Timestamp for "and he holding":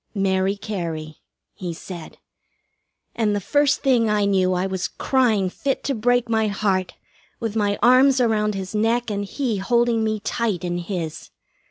9.11-10.03